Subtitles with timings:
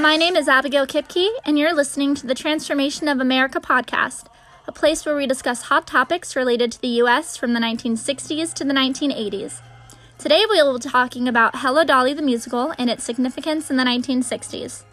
[0.00, 4.26] My name is Abigail Kipke, and you're listening to the Transformation of America podcast,
[4.68, 7.36] a place where we discuss hot topics related to the U.S.
[7.36, 9.60] from the 1960s to the 1980s.
[10.16, 13.82] Today we will be talking about Hello Dolly the musical and its significance in the
[13.82, 14.84] 1960s.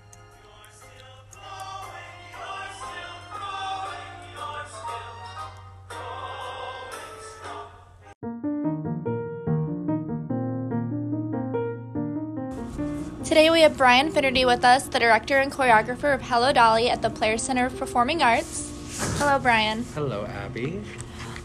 [13.25, 17.01] Today we have Brian Finnerty with us, the director and choreographer of Hello Dolly at
[17.01, 18.71] the Players Center of Performing Arts.
[19.17, 19.83] Hello, Brian.
[19.95, 20.83] Hello, Abby.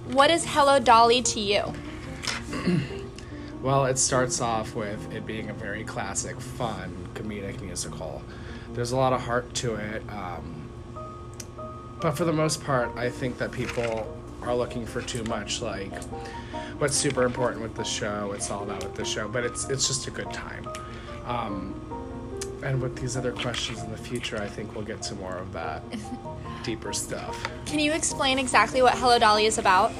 [0.09, 1.73] What is Hello Dolly to you?
[3.63, 8.23] Well, it starts off with it being a very classic, fun, comedic musical.
[8.73, 10.03] There's a lot of heart to it.
[10.09, 10.67] Um,
[12.01, 15.61] but for the most part, I think that people are looking for too much.
[15.61, 15.93] Like,
[16.79, 18.33] what's super important with the show?
[18.35, 20.67] It's all about with the show, but it's it's just a good time.
[21.31, 21.75] Um,
[22.63, 25.53] and with these other questions in the future, I think we'll get to more of
[25.53, 25.83] that
[26.65, 27.37] deeper stuff.
[27.67, 29.93] Can you explain exactly what Hello Dolly is about?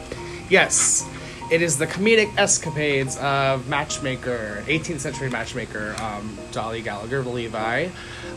[0.51, 1.09] Yes,
[1.51, 7.89] it is the comedic escapades of matchmaker, 18th century matchmaker um, Dolly Gallagher Levi.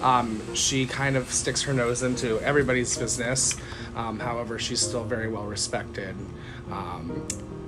[0.02, 3.56] Um, she kind of sticks her nose into everybody's business.
[3.96, 6.16] Um, however, she's still very well respected.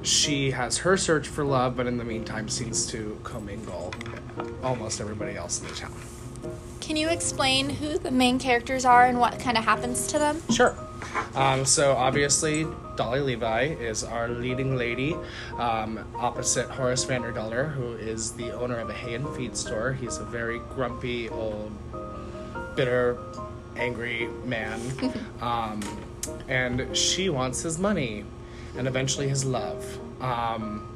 [0.05, 3.93] She has her search for love, but in the meantime seems to commingle
[4.63, 5.93] almost everybody else in the town.
[6.79, 10.39] Can you explain who the main characters are and what kind of happens to them?
[10.51, 10.75] Sure.
[11.33, 15.15] Um, so obviously, Dolly Levi is our leading lady,
[15.57, 19.93] um, opposite Horace Vandergelder, who is the owner of a hay and feed store.
[19.93, 21.71] He's a very grumpy, old,
[22.75, 23.17] bitter,
[23.75, 24.79] angry man,
[25.41, 25.81] um,
[26.47, 28.23] and she wants his money,
[28.77, 29.83] and eventually his love.
[30.21, 30.87] Um,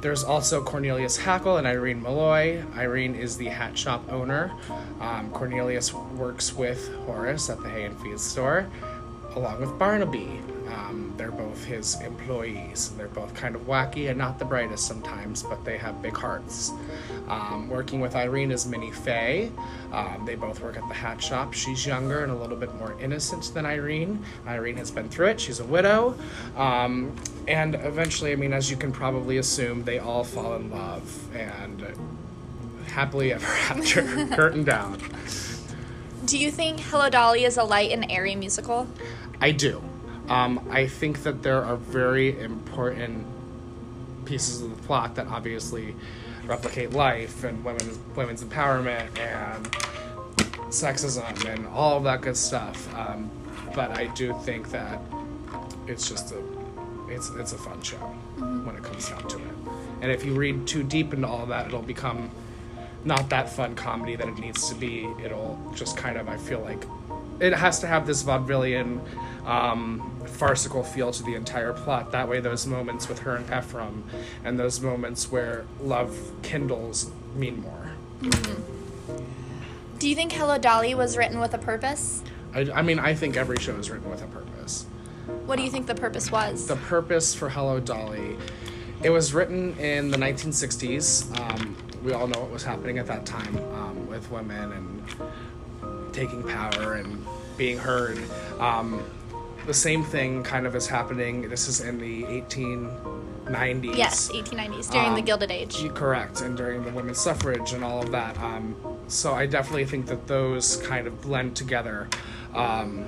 [0.00, 2.62] there's also Cornelius Hackl and Irene Molloy.
[2.76, 4.52] Irene is the hat shop owner.
[5.00, 8.68] Um, Cornelius works with Horace at the hay and feed store,
[9.34, 10.40] along with Barnaby.
[10.68, 12.90] Um, they're both his employees.
[12.96, 16.72] They're both kind of wacky and not the brightest sometimes, but they have big hearts.
[17.28, 19.50] Um, working with Irene is Minnie Fay.
[19.92, 21.52] Um, they both work at the hat shop.
[21.52, 24.24] She's younger and a little bit more innocent than Irene.
[24.46, 25.40] Irene has been through it.
[25.40, 26.16] She's a widow.
[26.56, 27.14] Um,
[27.48, 31.86] and eventually, I mean, as you can probably assume, they all fall in love and
[32.86, 34.02] happily ever after.
[34.34, 35.00] Curtain down.
[36.24, 38.88] Do you think Hello Dolly is a light and airy musical?
[39.40, 39.82] I do.
[40.28, 43.26] Um, I think that there are very important
[44.24, 45.94] pieces of the plot that obviously
[46.46, 49.64] replicate life and women's women's empowerment and
[50.68, 52.92] sexism and all of that good stuff.
[52.94, 53.30] Um,
[53.74, 55.00] but I do think that
[55.86, 56.42] it's just a
[57.08, 59.54] it's it's a fun show when it comes down to it.
[60.00, 62.30] And if you read too deep into all of that, it'll become
[63.04, 65.08] not that fun comedy that it needs to be.
[65.22, 66.84] It'll just kind of I feel like
[67.40, 69.00] it has to have this vaudevillian
[69.46, 72.12] um, farcical feel to the entire plot.
[72.12, 74.04] That way, those moments with her and Ephraim
[74.44, 77.92] and those moments where love kindles mean more.
[79.98, 82.22] Do you think Hello Dolly was written with a purpose?
[82.54, 84.86] I, I mean, I think every show is written with a purpose.
[85.46, 86.66] What do you think the purpose was?
[86.66, 88.36] The purpose for Hello Dolly,
[89.02, 91.38] it was written in the 1960s.
[91.38, 95.02] Um, we all know what was happening at that time um, with women and
[96.16, 97.24] taking power and
[97.58, 98.18] being heard.
[98.58, 99.02] Um,
[99.66, 101.48] the same thing kind of is happening.
[101.48, 103.96] This is in the 1890s.
[103.96, 105.76] yes, 1890s, during the Um, Gilded Age.
[105.80, 108.38] You- Correct, and during the women's suffrage and all of that.
[108.40, 108.74] Um,
[109.08, 112.08] so I definitely think that those kind of blend together.
[112.54, 113.04] Um,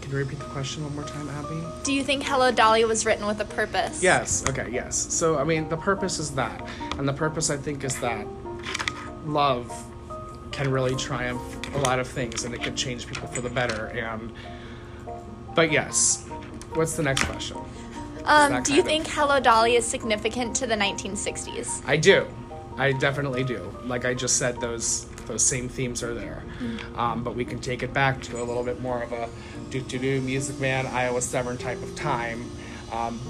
[0.00, 1.60] can you repeat the question one more time, Abby?
[1.82, 4.02] Do you think Hello Dolly was written with a purpose?
[4.02, 4.44] Yes.
[4.48, 4.68] Okay.
[4.70, 5.06] Yes.
[5.12, 6.64] So I mean, the purpose is that,
[6.98, 8.26] and the purpose I think is that
[9.26, 9.72] love
[10.54, 11.42] can really triumph
[11.74, 13.86] a lot of things, and it can change people for the better.
[13.86, 14.32] And
[15.54, 16.24] but yes,
[16.74, 17.58] what's the next question?
[18.24, 21.82] Um, do you of- think Hello Dolly is significant to the 1960s?
[21.86, 22.26] I do.
[22.76, 23.70] I definitely do.
[23.84, 26.42] Like I just said, those those same themes are there,
[26.96, 29.28] um, but we can take it back to a little bit more of a
[29.70, 32.48] do do do Music Man Iowa Stubborn type of time.
[32.92, 33.20] Um,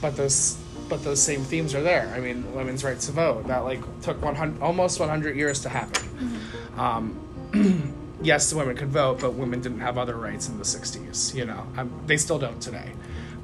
[0.00, 0.56] but those
[0.88, 2.12] but those same themes are there.
[2.14, 6.39] I mean, women's rights to vote that like took 100 almost 100 years to happen.
[6.76, 7.18] Um,
[8.22, 11.34] yes, the women could vote, but women didn't have other rights in the 60s.
[11.34, 12.92] You know, um, they still don't today.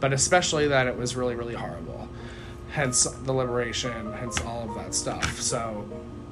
[0.00, 2.08] But especially that it was really, really horrible.
[2.70, 5.40] Hence the liberation, hence all of that stuff.
[5.40, 5.88] So,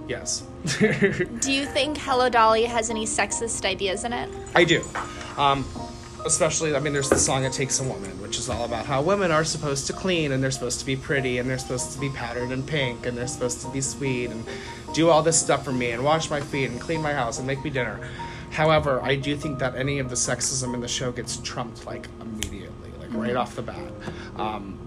[0.07, 0.45] yes.
[0.79, 4.29] Do you think Hello Dolly has any sexist ideas in it?
[4.55, 4.85] I do.
[5.39, 5.65] Um,
[6.25, 9.03] especially, I mean, there's the song It Takes a Woman, which is all about how
[9.03, 12.01] women are supposed to clean and they're supposed to be pretty and they're supposed to
[12.01, 14.45] be patterned and pink and they're supposed to be sweet and
[14.95, 17.47] do all this stuff for me and wash my feet and clean my house and
[17.47, 18.01] make me dinner.
[18.51, 22.07] However, I do think that any of the sexism in the show gets trumped like
[22.21, 23.93] immediately, like right off the bat.
[24.37, 24.79] Um,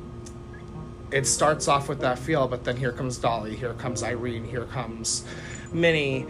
[1.12, 4.65] it starts off with that feel, but then here comes Dolly, here comes Irene, here
[4.65, 5.25] comes
[5.74, 6.25] Minnie.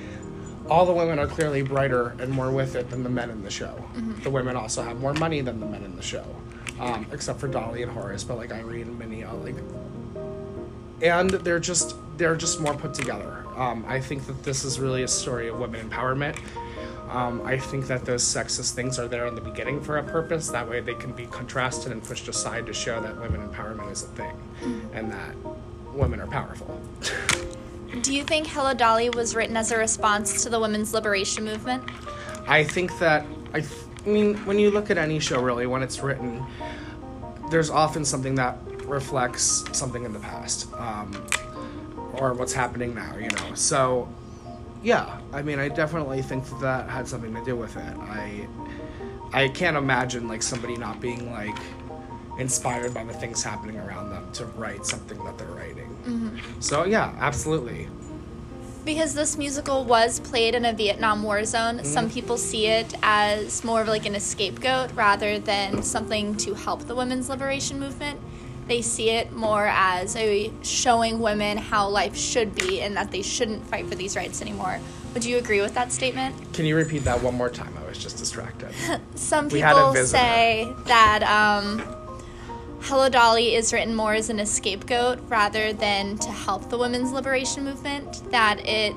[0.70, 3.50] All the women are clearly brighter and more with it than the men in the
[3.50, 3.86] show.
[4.24, 6.26] The women also have more money than the men in the show,
[6.80, 8.24] um, except for Dolly and Horace.
[8.24, 9.56] But like Irene and Minnie, all like,
[11.02, 13.46] and they're just they're just more put together.
[13.58, 16.38] Um, I think that this is really a story of women empowerment.
[17.10, 20.50] Um, I think that those sexist things are there in the beginning for a purpose.
[20.50, 24.04] That way, they can be contrasted and pushed aside to show that women empowerment is
[24.04, 24.38] a thing,
[24.94, 25.36] and that
[25.94, 26.80] women are powerful.
[28.02, 31.84] Do you think Hello Dolly was written as a response to the women's liberation movement?
[32.46, 33.72] I think that I, th-
[34.06, 36.46] I mean, when you look at any show, really, when it's written,
[37.50, 41.12] there's often something that reflects something in the past, um,
[42.20, 43.16] or what's happening now.
[43.18, 44.08] You know, so
[44.84, 47.98] yeah, I mean, I definitely think that, that had something to do with it.
[47.98, 48.48] I,
[49.34, 51.58] I can't imagine like somebody not being like
[52.38, 55.98] inspired by the things happening around them to write something that they're writing.
[56.06, 56.62] Mm-hmm.
[56.62, 57.90] So yeah, absolutely.
[58.86, 62.14] Because this musical was played in a Vietnam War zone, some mm-hmm.
[62.14, 66.96] people see it as more of like an scapegoat rather than something to help the
[66.96, 68.22] women's liberation movement.
[68.68, 73.22] They see it more as a showing women how life should be and that they
[73.22, 74.80] shouldn't fight for these rights anymore.
[75.14, 76.36] Would you agree with that statement?
[76.54, 77.74] Can you repeat that one more time?
[77.82, 78.70] I was just distracted.
[79.16, 81.80] Some We had a people say that um,
[82.82, 87.64] Hello Dolly is written more as an scapegoat rather than to help the women's liberation
[87.64, 88.96] movement, that it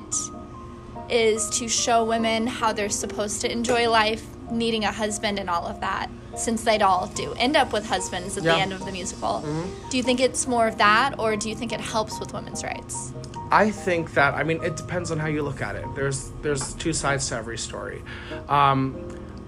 [1.09, 5.65] is to show women how they're supposed to enjoy life, needing a husband, and all
[5.65, 8.55] of that, since they'd all do end up with husbands at Yeah.
[8.55, 9.43] the end of the musical.
[9.89, 12.63] Do you think it's more of that, or do you think it helps with women's
[12.63, 13.11] rights?
[13.51, 15.85] I think that I mean it depends on how you look at it.
[15.95, 18.01] There's there's two sides to every story.
[18.47, 18.95] Um,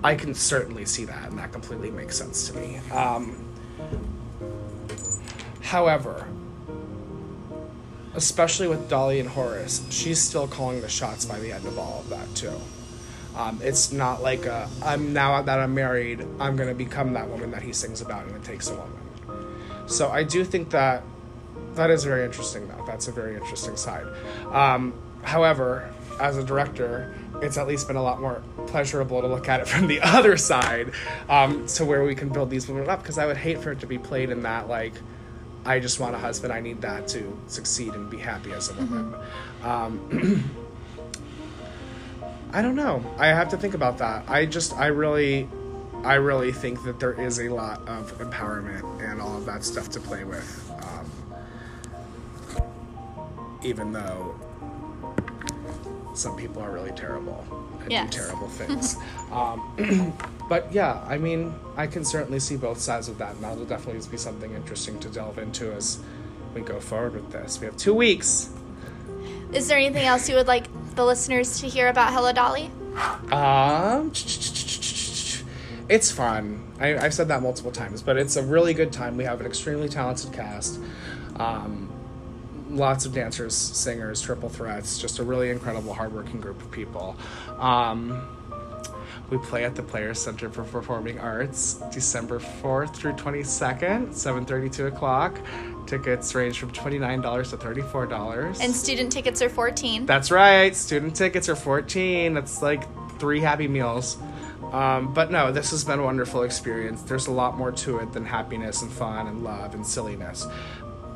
[0.04, 2.82] I can certainly see that, and that completely makes sense to me.
[2.92, 3.38] Um,
[5.62, 6.28] however,
[8.14, 12.00] especially with Dolly and Horace, she's still calling the shots by the end of all
[12.02, 12.52] of that too.
[13.36, 17.52] Um, it's not like a, I'm now that I'm married, I'm gonna become that woman
[17.52, 19.00] that he sings about, and it takes a woman.
[19.88, 21.04] So I do think that
[21.76, 22.84] that is very interesting, though.
[22.86, 24.06] That's a very interesting side.
[24.52, 24.94] Um,
[25.24, 25.90] however,
[26.20, 29.68] as a director, it's at least been a lot more pleasurable to look at it
[29.74, 30.92] from the other side,
[31.30, 33.02] um, to where we can build these women up.
[33.02, 34.94] Because I would hate for it to be played in that like,
[35.66, 36.52] I just want a husband.
[36.52, 39.16] I need that to succeed and be happy as a woman.
[39.64, 40.44] Um,
[42.54, 43.04] I don't know.
[43.18, 44.24] I have to think about that.
[44.30, 45.50] I just, I really,
[46.04, 49.90] I really think that there is a lot of empowerment and all of that stuff
[49.92, 50.72] to play with.
[50.84, 51.10] Um,
[53.64, 54.36] even though
[56.14, 57.44] some people are really terrible
[57.82, 58.12] and Yes.
[58.12, 58.98] do terrible things.
[59.32, 60.14] um,
[60.50, 64.08] but yeah, I mean, I can certainly see both sides of that, and that'll definitely
[64.10, 66.00] be something interesting to delve into as
[66.54, 67.60] we go forward with this.
[67.60, 68.50] We have two weeks.
[69.54, 72.70] Is there anything else you would like the listeners to hear about Hello Dolly?
[73.32, 74.12] Um,
[75.90, 76.72] it's fun.
[76.80, 79.18] I, I've said that multiple times, but it's a really good time.
[79.18, 80.80] We have an extremely talented cast.
[81.38, 81.90] Um,
[82.70, 84.98] lots of dancers, singers, triple threats.
[84.98, 87.16] Just a really incredible, hardworking group of people.
[87.60, 88.28] Um,
[89.34, 94.86] we play at the Players Center for Performing Arts December 4th through 22nd, 7.30 to
[94.88, 95.40] o'clock.
[95.88, 98.60] Tickets range from $29 to $34.
[98.62, 100.06] And student tickets are 14.
[100.06, 100.76] That's right.
[100.76, 102.36] Student tickets are 14.
[102.36, 102.84] That's like
[103.20, 104.18] three happy meals.
[104.72, 107.02] Um, but no, this has been a wonderful experience.
[107.02, 110.46] There's a lot more to it than happiness and fun and love and silliness.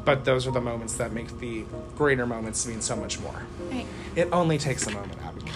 [0.06, 3.44] But those are the moments that make the greater moments mean so much more.
[3.70, 3.86] Right.
[4.16, 5.52] It only takes a moment, Abby.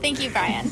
[0.00, 0.70] Thank you, Brian.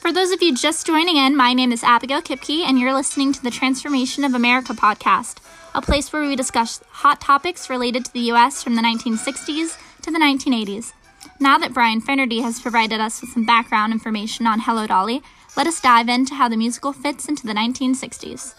[0.00, 3.32] For those of you just joining in, my name is Abigail Kipke, and you're listening
[3.32, 5.36] to the Transformation of America podcast,
[5.74, 8.62] a place where we discuss hot topics related to the U.S.
[8.62, 10.92] from the 1960s to the 1980s.
[11.40, 15.22] Now that Brian Finnerty has provided us with some background information on Hello Dolly,
[15.56, 18.54] let us dive into how the musical fits into the 1960s.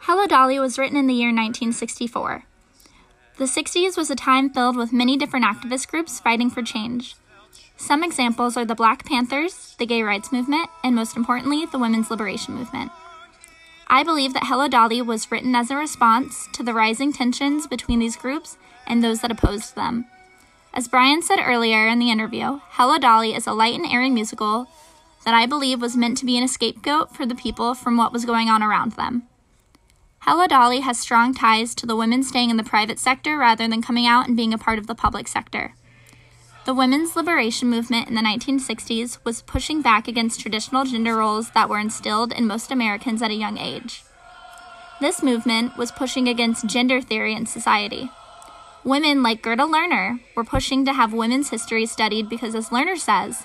[0.00, 2.44] Hello Dolly was written in the year 1964.
[3.42, 7.16] The 60s was a time filled with many different activist groups fighting for change.
[7.76, 12.08] Some examples are the Black Panthers, the gay rights movement, and most importantly, the women's
[12.08, 12.92] liberation movement.
[13.88, 17.98] I believe that Hello Dolly was written as a response to the rising tensions between
[17.98, 20.04] these groups and those that opposed them.
[20.72, 24.68] As Brian said earlier in the interview, Hello Dolly is a light and airy musical
[25.24, 28.24] that I believe was meant to be an scapegoat for the people from what was
[28.24, 29.24] going on around them.
[30.24, 33.82] Hello Dolly has strong ties to the women staying in the private sector rather than
[33.82, 35.74] coming out and being a part of the public sector.
[36.64, 41.68] The women's liberation movement in the 1960s was pushing back against traditional gender roles that
[41.68, 44.04] were instilled in most Americans at a young age.
[45.00, 48.08] This movement was pushing against gender theory in society.
[48.84, 53.42] Women like Gerda Lerner were pushing to have women's history studied because, as Lerner says,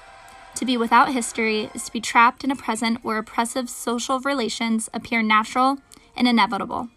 [0.53, 4.91] to be without history is to be trapped in a present where oppressive social relations
[4.93, 5.79] appear natural
[6.17, 6.89] and inevitable.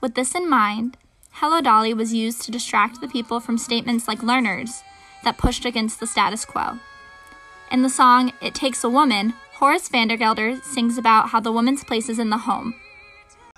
[0.00, 0.96] With this in mind,
[1.32, 4.82] Hello Dolly was used to distract the people from statements like Lerner's
[5.24, 6.78] that pushed against the status quo.
[7.70, 12.08] In the song It Takes a Woman, Horace Vandergelder sings about how the woman's place
[12.08, 12.74] is in the home.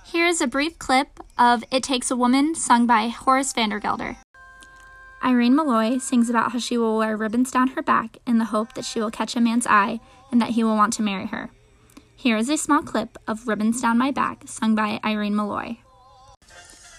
[0.04, 4.16] Here is a brief clip of It Takes a Woman sung by Horace Vandergelder.
[5.22, 8.74] Irene Molloy sings about how she will wear ribbons down her back in the hope
[8.74, 11.50] that she will catch a man's eye and that he will want to marry her.
[12.18, 15.76] Here is a small clip of Ribbons Down My Back sung by Irene Molloy.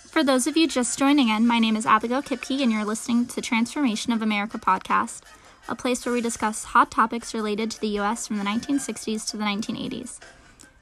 [0.08, 3.26] For those of you just joining in, my name is Abigail Kipke, and you're listening
[3.26, 5.24] to Transformation of America podcast,
[5.68, 8.28] a place where we discuss hot topics related to the U.S.
[8.28, 10.22] from the 1960s to the 1980s.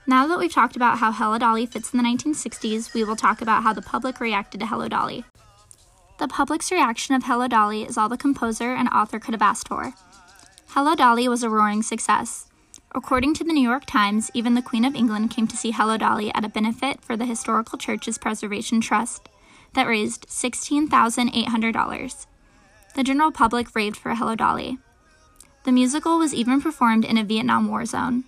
[0.05, 3.41] Now that we've talked about how Hello Dolly fits in the 1960s, we will talk
[3.41, 5.25] about how the public reacted to Hello Dolly.
[6.19, 9.67] The public's reaction of Hello Dolly is all the composer and author could have asked
[9.67, 9.95] for.
[10.67, 12.47] Hello Dolly was a roaring success.
[12.93, 15.97] According to the New York Times, even the Queen of England came to see Hello
[15.97, 19.29] Dolly at a benefit for the Historical Churches Preservation Trust
[19.73, 22.25] that raised $16,800.
[22.95, 24.77] The general public raved for Hello Dolly.
[25.65, 28.23] The musical was even performed in a Vietnam war zone.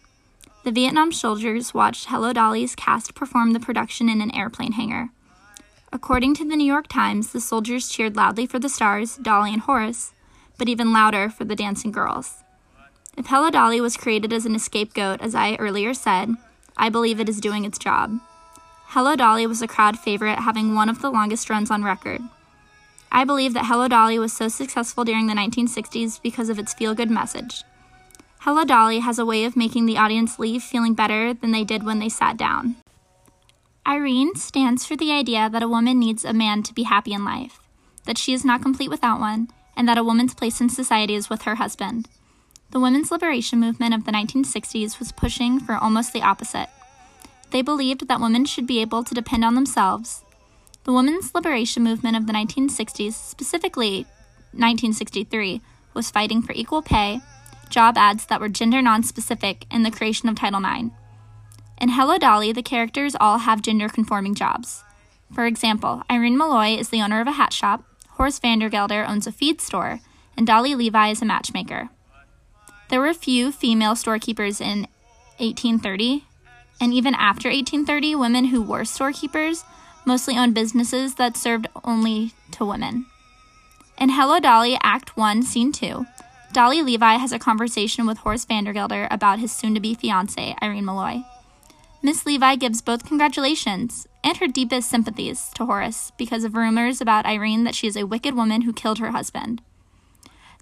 [0.66, 5.10] The Vietnam soldiers watched Hello Dolly's cast perform the production in an airplane hangar.
[5.92, 9.62] According to the New York Times, the soldiers cheered loudly for the stars, Dolly and
[9.62, 10.14] Horace,
[10.58, 12.44] but even louder for the dancing girls.
[13.20, 16.36] If Hello Dolly was created as an scapegoat, as I earlier said,
[16.78, 18.18] I believe it is doing its job.
[18.86, 22.22] Hello Dolly was a crowd favorite, having one of the longest runs on record.
[23.12, 26.96] I believe that Hello Dolly was so successful during the 1960s because of its feel
[26.96, 27.66] good message.
[28.40, 31.84] Hello Dolly has a way of making the audience leave feeling better than they did
[31.84, 32.78] when they sat down.
[33.86, 37.26] Irene stands for the idea that a woman needs a man to be happy in
[37.26, 37.60] life,
[38.06, 41.30] that she is not complete without one, and that a woman's place in society is
[41.30, 42.08] with her husband.
[42.72, 46.70] The women's liberation movement of the 1960s was pushing for almost the opposite.
[47.50, 50.24] They believed that women should be able to depend on themselves.
[50.84, 54.06] The women's liberation movement of the 1960s, specifically
[54.52, 55.62] 1963,
[55.96, 57.22] was fighting for equal pay,
[57.70, 60.90] job ads that were gender non-specific, and the creation of Title IX.
[61.82, 64.84] In Hello Dolly, the characters all have gender conforming jobs.
[65.34, 69.32] For example, Irene Molloy is the owner of a hat shop, Horace Vandergelder owns a
[69.32, 70.02] feed store,
[70.38, 71.90] and Dolly Levi is a matchmaker.
[72.90, 74.88] There were few female storekeepers in
[75.38, 76.26] 1830,
[76.82, 79.64] and even after 1830, women who were storekeepers
[80.06, 83.06] mostly owned businesses that served only to women.
[84.00, 86.06] In Hello Dolly, Act 1, Scene 2,
[86.52, 90.86] Dolly Levi has a conversation with Horace Vandergelder about his soon to be fiancee, Irene
[90.86, 91.22] Molloy.
[92.02, 97.28] Miss Levi gives both congratulations and her deepest sympathies to Horace because of rumors about
[97.28, 99.62] Irene that she is a wicked woman who killed her husband.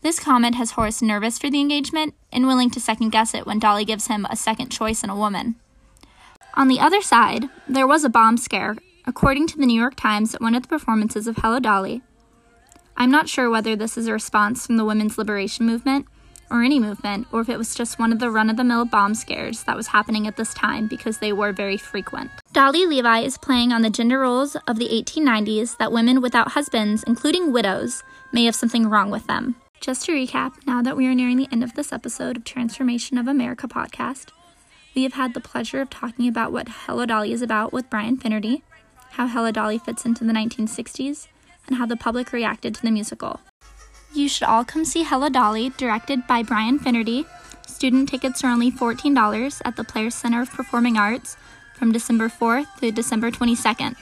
[0.01, 3.59] This comment has Horace nervous for the engagement and willing to second guess it when
[3.59, 5.55] Dolly gives him a second choice in a woman.
[6.53, 8.75] On the other side, there was a bomb scare,
[9.05, 12.03] according to the New York Times, at one of the performances of Hello Dolly.
[12.95, 16.07] I'm not sure whether this is a response from the women's liberation movement
[16.49, 18.85] or any movement, or if it was just one of the run of the mill
[18.85, 22.31] bomb scares that was happening at this time because they were very frequent.
[22.53, 27.03] Dolly Levi is playing on the gender roles of the 1890s that women without husbands,
[27.03, 29.55] including widows, may have something wrong with them.
[29.79, 33.17] Just to recap, now that we are nearing the end of this episode of Transformation
[33.17, 34.29] of America podcast,
[34.95, 38.17] we have had the pleasure of talking about what Hello Dolly is about with Brian
[38.17, 38.63] Finnerty,
[39.11, 41.27] how Hello Dolly fits into the 1960s,
[41.67, 43.39] and how the public reacted to the musical.
[44.13, 47.25] You should all come see Hello Dolly, directed by Brian Finnerty.
[47.65, 51.37] Student tickets are only $14 at the Players Center of Performing Arts
[51.75, 53.95] from December 4th through December 22nd.